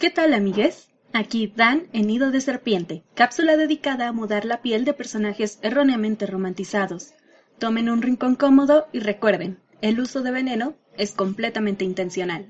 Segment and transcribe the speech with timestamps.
[0.00, 0.88] ¿Qué tal, amigues?
[1.12, 6.24] Aquí Dan en Nido de Serpiente, cápsula dedicada a mudar la piel de personajes erróneamente
[6.24, 7.12] romantizados.
[7.58, 12.46] Tomen un rincón cómodo y recuerden, el uso de veneno es completamente intencional.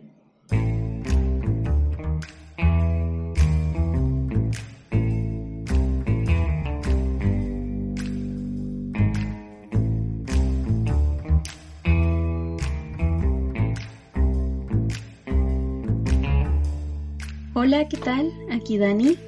[17.63, 18.33] Hola, ¿qué tal?
[18.51, 19.19] Aquí Dani.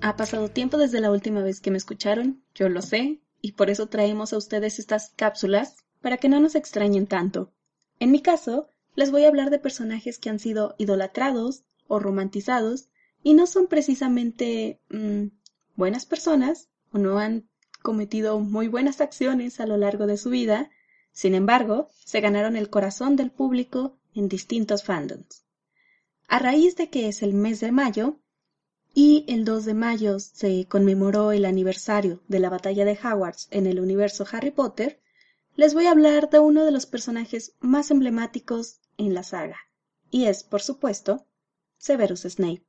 [0.00, 3.70] Ha pasado tiempo desde la última vez que me escucharon, yo lo sé, y por
[3.70, 7.52] eso traemos a ustedes estas cápsulas para que no nos extrañen tanto.
[8.00, 12.88] En mi caso, les voy a hablar de personajes que han sido idolatrados o romantizados
[13.22, 15.26] y no son precisamente mm,
[15.76, 17.48] buenas personas o no han
[17.80, 20.68] cometido muy buenas acciones a lo largo de su vida,
[21.12, 25.44] sin embargo, se ganaron el corazón del público en distintos fandoms.
[26.32, 28.16] A raíz de que es el mes de mayo
[28.94, 33.66] y el 2 de mayo se conmemoró el aniversario de la batalla de Hogwarts en
[33.66, 34.98] el universo Harry Potter,
[35.56, 39.58] les voy a hablar de uno de los personajes más emblemáticos en la saga,
[40.10, 41.26] y es, por supuesto,
[41.76, 42.64] Severus Snape.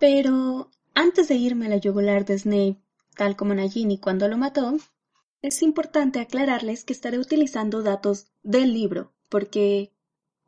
[0.00, 2.82] Pero antes de irme a la yugular de Snape,
[3.16, 4.78] tal como Nagini cuando lo mató,
[5.42, 9.93] es importante aclararles que estaré utilizando datos del libro, porque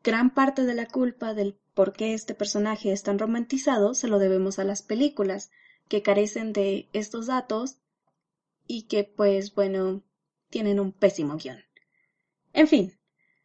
[0.06, 4.20] gran parte de la culpa del por qué este personaje es tan romantizado se lo
[4.20, 5.50] debemos a las películas,
[5.88, 7.78] que carecen de estos datos
[8.68, 10.04] y que, pues bueno,
[10.48, 11.58] tienen un pésimo guion.
[12.52, 12.96] En fin,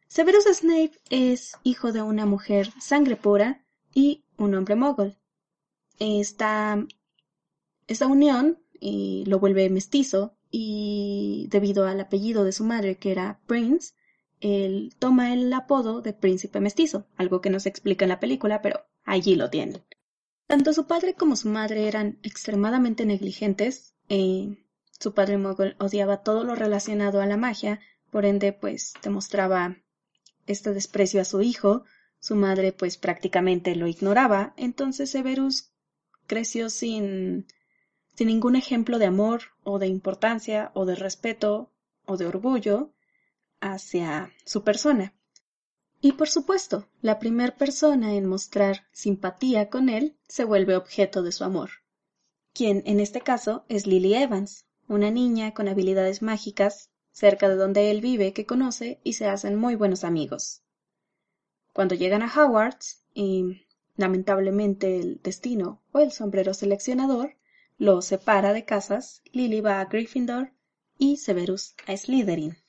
[0.06, 5.16] Severus Snape es hijo de una mujer sangre pura y un hombre mogul.
[5.98, 6.86] Esta,
[7.88, 13.94] esta unión lo vuelve mestizo y debido al apellido de su madre que era Prince,
[14.42, 18.60] él toma el apodo de príncipe mestizo, algo que no se explica en la película,
[18.60, 19.82] pero allí lo tienen.
[20.48, 23.94] Tanto su padre como su madre eran extremadamente negligentes.
[24.08, 24.58] Eh,
[24.98, 27.80] su padre Mogul odiaba todo lo relacionado a la magia,
[28.10, 29.76] por ende, pues demostraba
[30.48, 31.84] este desprecio a su hijo.
[32.18, 34.54] Su madre, pues prácticamente lo ignoraba.
[34.56, 35.70] Entonces Severus
[36.26, 37.46] creció sin,
[38.16, 41.70] sin ningún ejemplo de amor o de importancia o de respeto
[42.06, 42.92] o de orgullo
[43.62, 45.14] hacia su persona.
[46.02, 51.30] Y por supuesto, la primera persona en mostrar simpatía con él se vuelve objeto de
[51.30, 51.70] su amor,
[52.52, 57.90] quien en este caso es Lily Evans, una niña con habilidades mágicas cerca de donde
[57.90, 60.62] él vive que conoce y se hacen muy buenos amigos.
[61.72, 63.62] Cuando llegan a Hogwarts y
[63.96, 67.36] lamentablemente el destino o el sombrero seleccionador
[67.78, 70.52] lo separa de casas, Lily va a Gryffindor
[70.98, 72.61] y Severus a Slytherin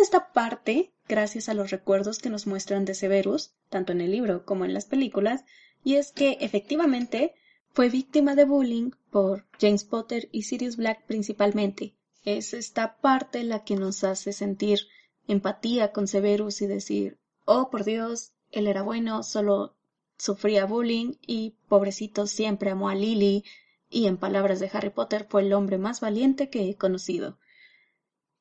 [0.00, 4.44] esta parte gracias a los recuerdos que nos muestran de Severus, tanto en el libro
[4.44, 5.44] como en las películas,
[5.84, 7.34] y es que efectivamente
[7.72, 11.96] fue víctima de bullying por James Potter y Sirius Black principalmente.
[12.24, 14.80] Es esta parte la que nos hace sentir
[15.26, 19.74] empatía con Severus y decir, oh por Dios, él era bueno, solo
[20.18, 23.44] sufría bullying y pobrecito siempre amó a Lily
[23.90, 27.38] y en palabras de Harry Potter fue el hombre más valiente que he conocido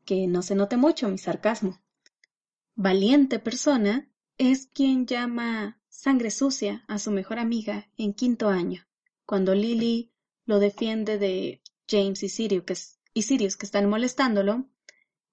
[0.05, 1.81] que no se note mucho mi sarcasmo.
[2.75, 8.87] Valiente persona es quien llama sangre sucia a su mejor amiga en quinto año,
[9.25, 10.11] cuando Lily
[10.45, 14.67] lo defiende de James y Sirius que, Sirius que están molestándolo,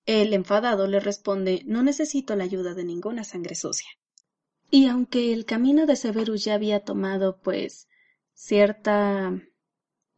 [0.04, 3.88] el enfadado le responde no necesito la ayuda de ninguna sangre sucia.
[4.70, 7.88] Y aunque el camino de Severus ya había tomado, pues,
[8.34, 9.41] cierta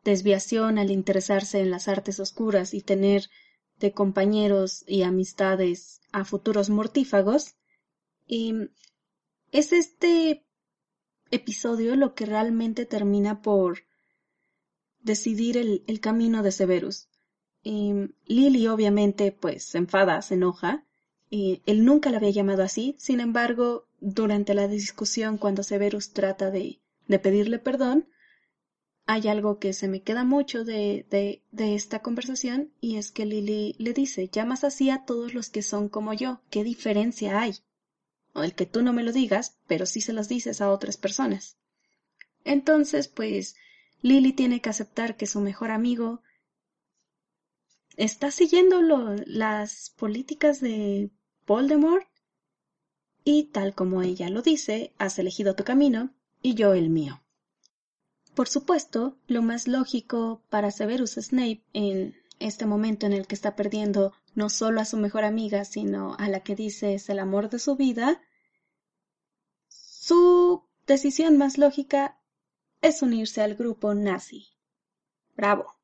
[0.02, 3.28] desviación al interesarse en las artes oscuras y tener
[3.80, 7.56] de compañeros y amistades a futuros mortífagos.
[8.26, 8.54] Y
[9.50, 10.44] es este
[11.30, 13.80] episodio lo que realmente termina por
[15.00, 17.08] decidir el, camino de Severus.
[17.62, 17.92] Y
[18.26, 20.84] Lily obviamente pues se enfada, se enoja.
[21.28, 26.50] Y él nunca la había llamado así, sin embargo, durante la discusión cuando Severus trata
[26.50, 28.08] de, de pedirle perdón,
[29.10, 33.74] hay algo que se me queda mucho de, de, esta conversación y es que Lily
[33.76, 37.56] le dice, llamas así a todos los que son como yo, ¿qué diferencia hay?
[38.34, 40.96] O el que tú no me lo digas, pero sí se los dices a otras
[40.96, 41.56] personas.
[42.44, 43.56] Entonces, pues,
[44.00, 46.22] Lily tiene que aceptar que su mejor amigo
[47.96, 51.10] está siguiendo las políticas de
[51.48, 52.06] Voldemort
[53.24, 57.20] y tal como ella lo dice, has elegido tu camino y yo el mío.
[58.34, 63.56] Por supuesto, lo más lógico para Severus Snape en este momento en el que está
[63.56, 67.50] perdiendo no solo a su mejor amiga, sino a la que dice es el amor
[67.50, 68.20] de su vida,
[69.68, 72.18] su decisión más lógica
[72.80, 74.46] es unirse al grupo nazi.
[75.36, 75.76] Bravo.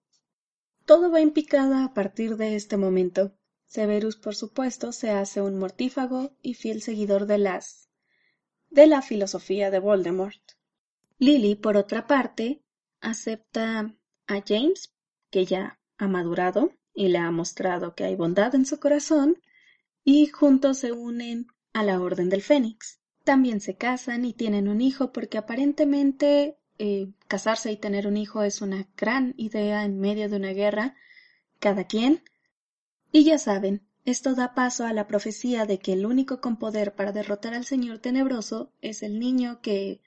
[0.84, 3.36] Todo va en picada a partir de este momento.
[3.66, 7.88] Severus, por supuesto, se hace un mortífago y fiel seguidor de las
[8.70, 10.55] de la filosofía de Voldemort.
[11.18, 12.62] Lily, por otra parte,
[13.00, 13.94] acepta
[14.26, 14.92] a James,
[15.30, 19.38] que ya ha madurado y le ha mostrado que hay bondad en su corazón,
[20.04, 23.00] y juntos se unen a la Orden del Fénix.
[23.24, 28.42] También se casan y tienen un hijo porque aparentemente eh, casarse y tener un hijo
[28.42, 30.94] es una gran idea en medio de una guerra,
[31.58, 32.22] cada quien.
[33.10, 36.94] Y ya saben, esto da paso a la profecía de que el único con poder
[36.94, 40.00] para derrotar al Señor Tenebroso es el niño que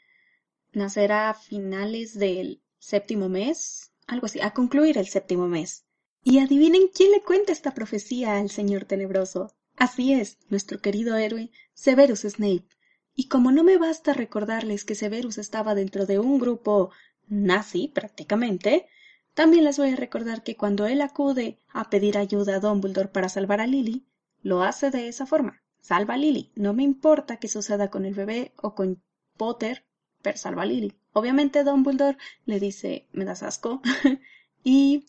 [0.72, 5.86] nacerá a finales del séptimo mes, algo así, a concluir el séptimo mes.
[6.24, 9.56] Y adivinen quién le cuenta esta profecía al Señor Tenebroso.
[9.76, 12.68] Así es, nuestro querido héroe Severus Snape.
[13.16, 16.92] Y como no me basta recordarles que Severus estaba dentro de un grupo
[17.28, 18.88] nazi, prácticamente,
[19.34, 23.30] también les voy a recordar que cuando él acude a pedir ayuda a Dumbledore para
[23.30, 24.06] salvar a Lily,
[24.42, 25.62] lo hace de esa forma.
[25.82, 26.52] Salva a Lily.
[26.56, 29.02] No me importa qué suceda con el bebé o con
[29.38, 29.86] Potter,
[30.22, 30.94] pero salva a Lily.
[31.14, 33.82] Obviamente Dumbledore le dice, me das asco.
[34.64, 35.06] y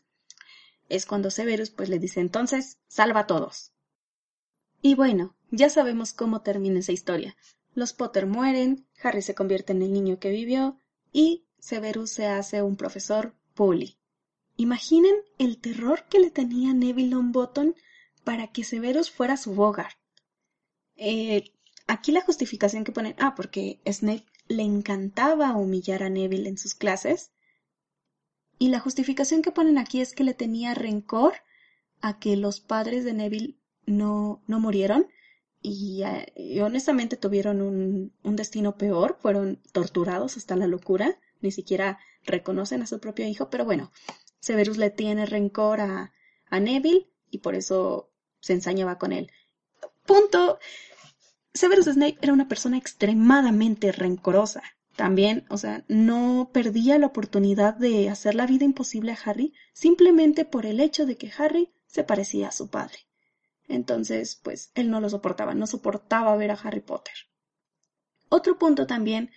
[0.88, 3.72] es cuando Severus pues le dice, entonces, salva a todos.
[4.82, 7.36] Y bueno, ya sabemos cómo termina esa historia.
[7.74, 10.78] Los Potter mueren, Harry se convierte en el niño que vivió
[11.12, 13.96] y Severus se hace un profesor bully.
[14.56, 17.74] Imaginen el terror que le tenía Neville Longbottom
[18.24, 19.96] para que Severus fuera su Bogart.
[20.96, 21.52] Eh,
[21.86, 26.74] aquí la justificación que ponen, ah, porque Snape le encantaba humillar a Neville en sus
[26.74, 27.30] clases.
[28.58, 31.34] Y la justificación que ponen aquí es que le tenía rencor
[32.00, 35.06] a que los padres de Neville no, no murieron
[35.62, 41.98] y, eh, honestamente tuvieron un, un, destino peor, fueron torturados hasta la locura, ni siquiera
[42.24, 43.92] reconocen a su propio hijo, pero bueno,
[44.40, 46.12] Severus le tiene rencor a,
[46.46, 48.10] a Neville y por eso
[48.40, 49.30] se ensañaba con él.
[50.06, 50.58] Punto.
[51.52, 54.62] Severus Snape era una persona extremadamente rencorosa.
[54.96, 60.44] También, o sea, no perdía la oportunidad de hacer la vida imposible a Harry simplemente
[60.44, 62.98] por el hecho de que Harry se parecía a su padre.
[63.66, 67.14] Entonces, pues él no lo soportaba, no soportaba ver a Harry Potter.
[68.28, 69.30] Otro punto también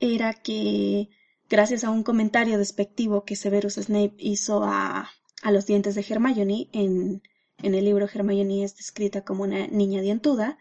[0.00, 1.10] era que,
[1.48, 5.10] gracias a un comentario despectivo que Severus Snape hizo a,
[5.42, 7.22] a los dientes de Hermione en,
[7.58, 10.58] en el libro Hermione es descrita como una niña dientuda,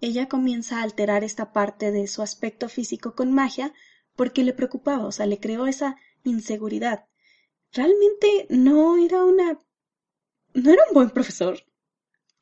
[0.00, 3.72] ella comienza a alterar esta parte de su aspecto físico con magia
[4.14, 7.06] porque le preocupaba, o sea, le creó esa inseguridad.
[7.72, 9.58] Realmente no era una...
[10.54, 11.58] no era un buen profesor,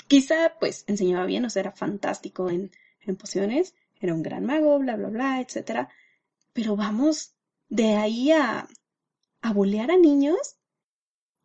[0.07, 2.71] Quizá, pues, enseñaba bien, o sea, era fantástico en,
[3.01, 5.89] en pociones, era un gran mago, bla, bla, bla, etcétera.
[6.53, 7.35] Pero vamos
[7.69, 8.69] de ahí a,
[9.41, 10.57] a bolear a niños.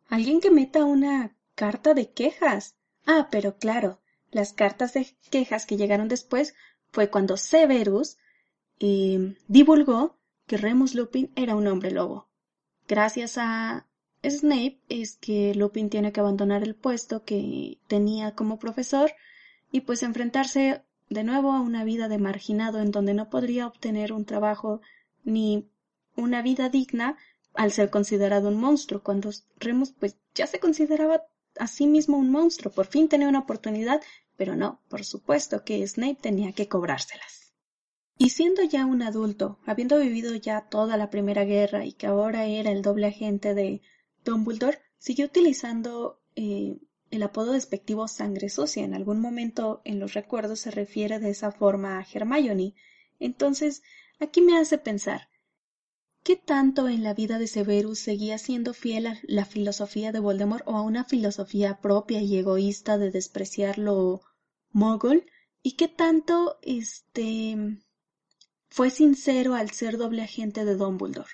[0.08, 2.76] Alguien que meta una carta de quejas.
[3.06, 3.99] Ah, pero claro,
[4.30, 6.54] las cartas de quejas que llegaron después
[6.90, 8.18] fue cuando Severus
[8.78, 12.28] eh, divulgó que Remus Lupin era un hombre lobo.
[12.88, 13.86] Gracias a,
[14.22, 19.12] Snape es que Lupin tiene que abandonar el puesto que tenía como profesor
[19.72, 24.12] y pues enfrentarse de nuevo a una vida de marginado en donde no podría obtener
[24.12, 24.80] un trabajo
[25.24, 25.70] ni
[26.16, 27.16] una vida digna
[27.54, 31.22] al ser considerado un monstruo, cuando Remus pues ya se consideraba
[31.60, 34.00] a sí mismo un monstruo, por fin tenía una oportunidad,
[34.36, 37.52] pero no, por supuesto que Snape tenía que cobrárselas.
[38.16, 42.44] Y siendo ya un adulto, habiendo vivido ya toda la Primera Guerra y que ahora
[42.44, 43.80] era el doble agente de
[44.24, 46.76] Dumbledore siguió utilizando eh,
[47.10, 48.84] el apodo despectivo sangre sucia.
[48.84, 52.74] En algún momento en los recuerdos se refiere de esa forma a Hermione.
[53.18, 53.82] Entonces,
[54.18, 55.29] aquí me hace pensar,
[56.30, 60.62] ¿qué tanto en la vida de Severus seguía siendo fiel a la filosofía de Voldemort
[60.64, 64.20] o a una filosofía propia y egoísta de despreciar lo
[64.70, 65.28] mogul?
[65.60, 67.82] ¿Y qué tanto este
[68.68, 71.32] fue sincero al ser doble agente de Dumbledore?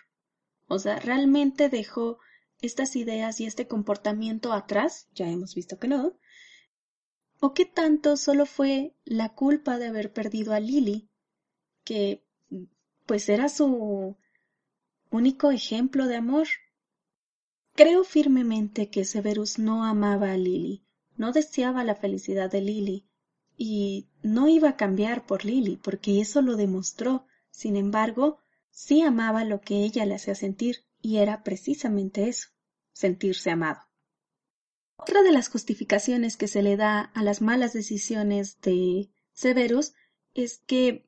[0.66, 2.18] O sea, realmente dejó
[2.62, 6.18] estas ideas y este comportamiento atrás, ya hemos visto que no,
[7.38, 11.10] o qué tanto solo fue la culpa de haber perdido a Lily,
[11.84, 12.24] que
[13.04, 14.16] pues era su
[15.10, 16.48] único ejemplo de amor.
[17.74, 20.84] Creo firmemente que Severus no amaba a Lily,
[21.16, 23.06] no deseaba la felicidad de Lily,
[23.56, 27.26] y no iba a cambiar por Lily, porque eso lo demostró.
[27.50, 28.38] Sin embargo,
[28.70, 32.48] sí amaba lo que ella le hacía sentir, y era precisamente eso,
[32.92, 33.80] sentirse amado.
[34.96, 39.92] Otra de las justificaciones que se le da a las malas decisiones de Severus
[40.34, 41.06] es que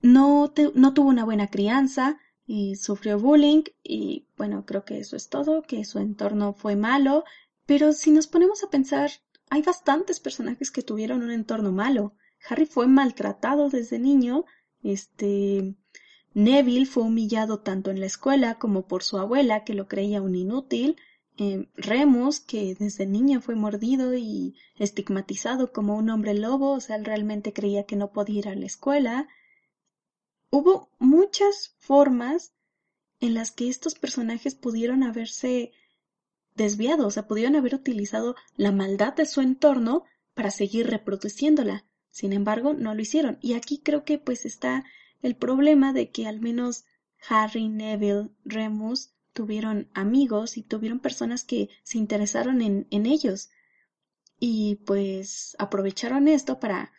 [0.00, 5.28] no, no tuvo una buena crianza, y sufrió bullying y bueno, creo que eso es
[5.28, 7.24] todo, que su entorno fue malo,
[7.66, 9.10] pero si nos ponemos a pensar,
[9.50, 12.14] hay bastantes personajes que tuvieron un entorno malo.
[12.48, 14.46] Harry fue maltratado desde niño,
[14.82, 15.76] este
[16.32, 20.34] Neville fue humillado tanto en la escuela como por su abuela, que lo creía un
[20.34, 20.96] inútil,
[21.36, 26.96] eh, Remus, que desde niño fue mordido y estigmatizado como un hombre lobo, o sea,
[26.96, 29.28] él realmente creía que no podía ir a la escuela,
[30.50, 32.52] Hubo muchas formas
[33.20, 35.72] en las que estos personajes pudieron haberse
[36.54, 41.84] desviado, o sea, pudieron haber utilizado la maldad de su entorno para seguir reproduciéndola.
[42.10, 43.38] Sin embargo, no lo hicieron.
[43.40, 44.84] Y aquí creo que pues está
[45.22, 46.84] el problema de que al menos
[47.28, 53.50] Harry, Neville, Remus tuvieron amigos y tuvieron personas que se interesaron en, en ellos.
[54.40, 56.92] Y pues aprovecharon esto para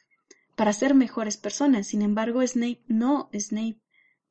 [0.59, 1.87] para ser mejores personas.
[1.87, 3.79] Sin embargo, Snape no, Snape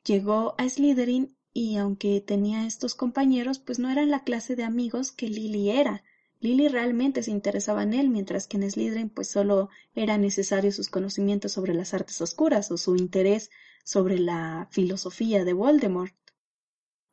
[0.05, 5.11] llegó a Slytherin y aunque tenía estos compañeros, pues no eran la clase de amigos
[5.11, 6.05] que Lily era.
[6.41, 10.91] Lily realmente se interesaba en él, mientras que en Slytherin pues solo eran necesarios sus
[10.91, 13.49] conocimientos sobre las artes oscuras o su interés
[13.83, 16.15] sobre la filosofía de Voldemort.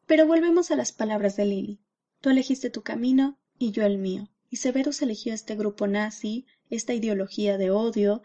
[0.07, 1.79] Pero volvemos a las palabras de Lily.
[2.19, 4.27] Tú elegiste tu camino y yo el mío.
[4.49, 8.21] Y Severus eligió este grupo nazi, esta ideología de odio,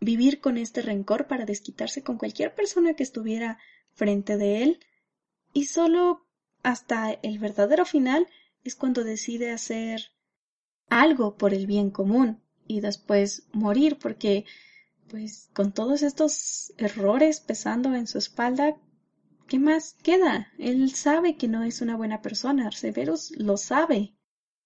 [0.00, 3.58] vivir con este rencor para desquitarse con cualquier persona que estuviera
[3.94, 4.80] frente de él
[5.52, 6.26] y solo
[6.62, 8.26] hasta el verdadero final
[8.64, 10.12] es cuando decide hacer
[10.88, 14.44] algo por el bien común y después morir porque
[15.08, 18.76] pues con todos estos errores pesando en su espalda
[19.46, 20.48] ¿qué más queda?
[20.58, 24.14] Él sabe que no es una buena persona, Severus lo sabe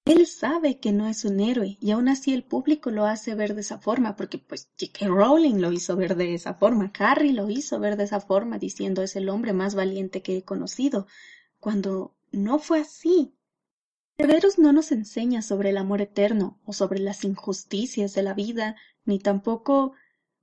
[0.06, 3.54] él sabe que no es un héroe y aún así el público lo hace ver
[3.54, 5.08] de esa forma, porque pues J.K.
[5.08, 9.02] Rowling lo hizo ver de esa forma, Harry lo hizo ver de esa forma, diciendo
[9.02, 11.08] es el hombre más valiente que he conocido,
[11.58, 13.34] cuando no fue así.
[14.16, 18.76] Severus no nos enseña sobre el amor eterno o sobre las injusticias de la vida,
[19.04, 19.92] ni tampoco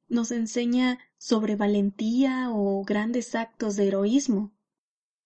[0.09, 4.53] nos enseña sobre valentía o grandes actos de heroísmo.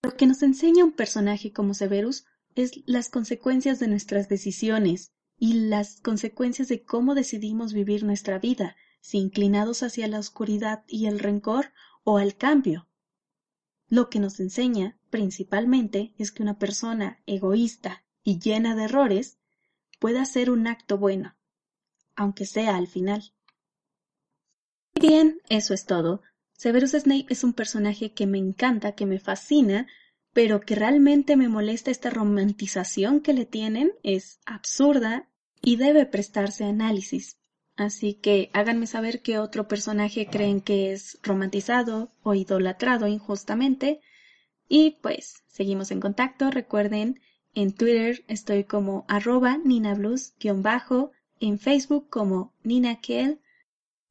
[0.04, 2.26] Lo que nos enseña un personaje como Severus
[2.58, 8.76] es las consecuencias de nuestras decisiones y las consecuencias de cómo decidimos vivir nuestra vida,
[9.00, 11.72] si inclinados hacia la oscuridad y el rencor
[12.04, 12.88] o al cambio.
[13.88, 19.38] Lo que nos enseña, principalmente, es que una persona egoísta y llena de errores
[20.00, 21.38] puede hacer un acto bueno,
[22.16, 23.34] aunque sea al final.
[25.00, 26.22] Bien, eso es todo.
[26.54, 29.88] Severus Snape es un personaje que me encanta, que me fascina,
[30.38, 35.28] pero que realmente me molesta esta romantización que le tienen, es absurda
[35.64, 37.40] y debe prestarse análisis.
[37.76, 44.00] Así que háganme saber qué otro personaje creen que es romantizado o idolatrado injustamente.
[44.70, 46.52] Y pues, seguimos en contacto.
[46.52, 47.20] Recuerden,
[47.56, 53.42] en Twitter estoy como arroba ninablues-bajo, en Facebook como ninakel.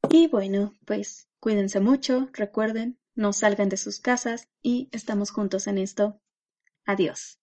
[0.09, 5.77] Y bueno, pues cuídense mucho, recuerden, no salgan de sus casas y estamos juntos en
[5.77, 6.21] esto.
[6.85, 7.39] Adiós.